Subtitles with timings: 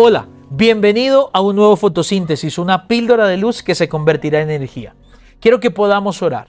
[0.00, 4.94] Hola, bienvenido a un nuevo fotosíntesis, una píldora de luz que se convertirá en energía.
[5.40, 6.46] Quiero que podamos orar.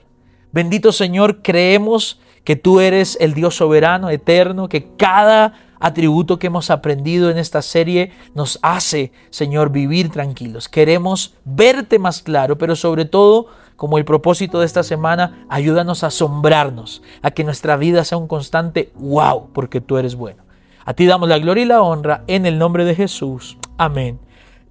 [0.52, 6.70] Bendito Señor, creemos que tú eres el Dios soberano, eterno, que cada atributo que hemos
[6.70, 10.68] aprendido en esta serie nos hace, Señor, vivir tranquilos.
[10.68, 16.06] Queremos verte más claro, pero sobre todo, como el propósito de esta semana, ayúdanos a
[16.06, 20.44] asombrarnos, a que nuestra vida sea un constante wow, porque tú eres bueno.
[20.84, 23.58] A ti damos la gloria y la honra en el nombre de Jesús.
[23.76, 24.18] Amén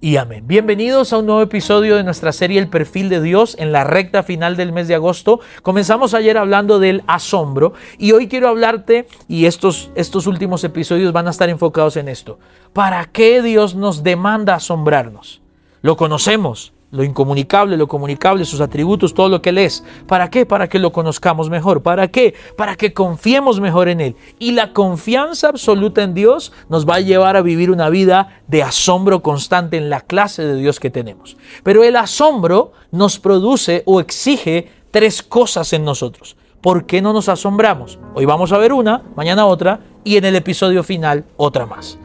[0.00, 0.44] y amén.
[0.46, 4.24] Bienvenidos a un nuevo episodio de nuestra serie El perfil de Dios en la recta
[4.24, 5.40] final del mes de agosto.
[5.62, 11.28] Comenzamos ayer hablando del asombro y hoy quiero hablarte y estos, estos últimos episodios van
[11.28, 12.40] a estar enfocados en esto.
[12.72, 15.42] ¿Para qué Dios nos demanda asombrarnos?
[15.80, 19.84] Lo conocemos, lo incomunicable, lo comunicable, sus atributos, todo lo que Él es.
[20.06, 20.44] ¿Para qué?
[20.44, 21.82] Para que lo conozcamos mejor.
[21.82, 22.34] ¿Para qué?
[22.56, 24.16] Para que confiemos mejor en Él.
[24.38, 28.62] Y la confianza absoluta en Dios nos va a llevar a vivir una vida de
[28.62, 31.36] asombro constante en la clase de Dios que tenemos.
[31.62, 36.36] Pero el asombro nos produce o exige tres cosas en nosotros.
[36.60, 37.98] ¿Por qué no nos asombramos?
[38.14, 41.98] Hoy vamos a ver una, mañana otra y en el episodio final otra más.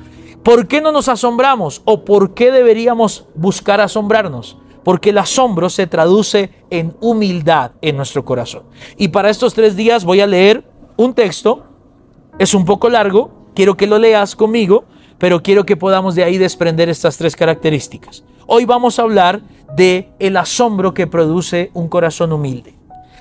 [0.44, 4.58] ¿Por qué no nos asombramos o por qué deberíamos buscar asombrarnos?
[4.86, 8.64] Porque el asombro se traduce en humildad en nuestro corazón.
[8.98, 10.64] Y para estos tres días voy a leer
[10.96, 11.66] un texto,
[12.38, 14.86] es un poco largo, quiero que lo leas conmigo,
[15.18, 18.24] pero quiero que podamos de ahí desprender estas tres características.
[18.46, 19.42] Hoy vamos a hablar
[19.76, 22.75] de el asombro que produce un corazón humilde.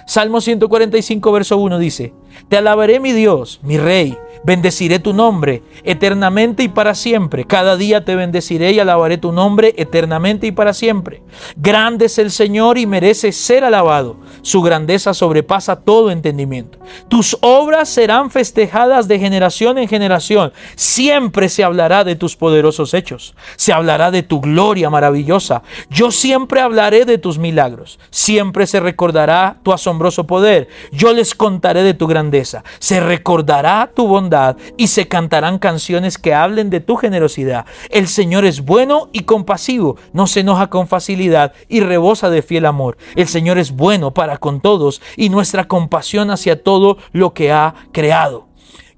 [0.07, 2.13] Salmo 145, verso 1 dice,
[2.49, 7.47] Te alabaré mi Dios, mi Rey, Bendeciré tu nombre eternamente y para siempre.
[7.47, 11.23] Cada día te bendeciré y alabaré tu nombre eternamente y para siempre.
[11.57, 14.19] Grande es el Señor y merece ser alabado.
[14.43, 16.79] Su grandeza sobrepasa todo entendimiento.
[17.09, 20.53] Tus obras serán festejadas de generación en generación.
[20.77, 23.35] Siempre se hablará de tus poderosos hechos.
[23.57, 25.63] Se hablará de tu gloria maravillosa.
[25.89, 27.99] Yo siempre hablaré de tus milagros.
[28.11, 30.69] Siempre se recordará tu asombroso poder.
[30.93, 32.65] Yo les contaré de tu grandeza.
[32.79, 37.67] Se recordará tu bondad y se cantarán canciones que hablen de tu generosidad.
[37.91, 42.67] El Señor es bueno y compasivo, no se enoja con facilidad y rebosa de fiel
[42.67, 42.97] amor.
[43.17, 47.75] El Señor es bueno para con todos y nuestra compasión hacia todo lo que ha
[47.93, 48.54] creado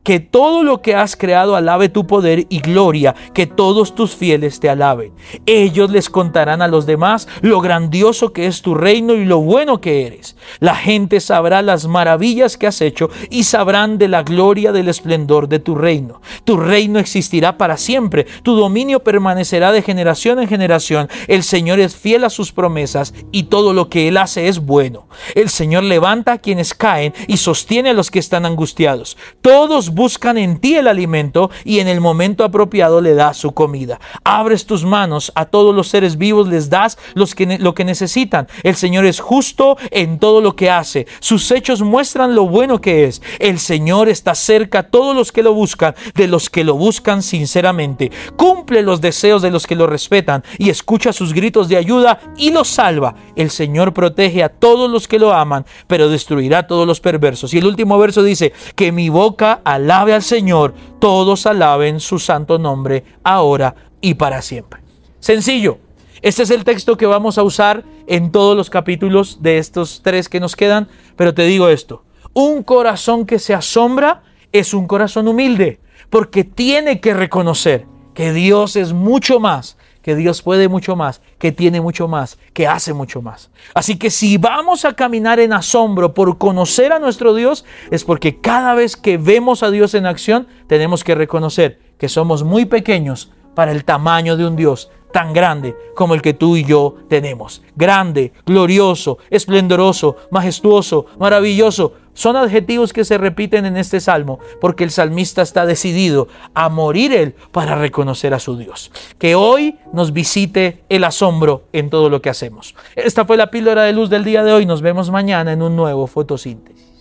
[0.06, 4.60] que todo lo que has creado alabe tu poder y gloria, que todos tus fieles
[4.60, 5.12] te alaben.
[5.46, 9.80] Ellos les contarán a los demás lo grandioso que es tu reino y lo bueno
[9.80, 10.36] que eres.
[10.60, 15.48] La gente sabrá las maravillas que has hecho y sabrán de la gloria del esplendor
[15.48, 16.20] de tu reino.
[16.44, 21.08] Tu reino existirá para siempre, tu dominio permanecerá de generación en generación.
[21.26, 25.08] El Señor es fiel a sus promesas y todo lo que Él hace es bueno.
[25.34, 29.16] El Señor levanta a quienes caen y sostiene a los que están angustiados.
[29.42, 33.98] Todos buscan en ti el alimento y en el momento apropiado le das su comida.
[34.22, 38.46] Abres tus manos a todos los seres vivos, les das los que, lo que necesitan.
[38.62, 41.06] El Señor es justo en todo lo que hace.
[41.20, 43.22] Sus hechos muestran lo bueno que es.
[43.38, 47.22] El Señor está cerca a todos los que lo buscan, de los que lo buscan
[47.22, 48.12] sinceramente.
[48.36, 52.50] Cumple los deseos de los que lo respetan y escucha sus gritos de ayuda y
[52.50, 53.14] los salva.
[53.34, 57.54] El Señor protege a todos los que lo aman, pero destruirá a todos los perversos.
[57.54, 62.19] Y el último verso dice, que mi boca al alabe al Señor, todos alaben su
[62.19, 64.80] santo nombre ahora y para siempre.
[65.20, 65.78] Sencillo.
[66.22, 70.28] Este es el texto que vamos a usar en todos los capítulos de estos tres
[70.28, 72.02] que nos quedan, pero te digo esto,
[72.32, 75.78] un corazón que se asombra es un corazón humilde,
[76.10, 81.50] porque tiene que reconocer que Dios es mucho más que Dios puede mucho más, que
[81.50, 83.50] tiene mucho más, que hace mucho más.
[83.74, 88.40] Así que si vamos a caminar en asombro por conocer a nuestro Dios, es porque
[88.40, 93.32] cada vez que vemos a Dios en acción, tenemos que reconocer que somos muy pequeños
[93.56, 97.62] para el tamaño de un Dios tan grande como el que tú y yo tenemos.
[97.75, 101.95] Grande, glorioso, esplendoroso, majestuoso, maravilloso.
[102.13, 107.15] Son adjetivos que se repiten en este salmo porque el salmista está decidido a morir
[107.15, 108.92] él para reconocer a su Dios.
[109.16, 112.74] Que hoy nos visite el asombro en todo lo que hacemos.
[112.95, 114.66] Esta fue la píldora de luz del día de hoy.
[114.66, 116.96] Nos vemos mañana en un nuevo fotosíntesis.